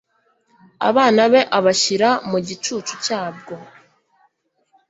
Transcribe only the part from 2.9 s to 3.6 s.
cyabwo